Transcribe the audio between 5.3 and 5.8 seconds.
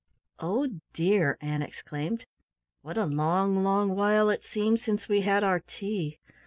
our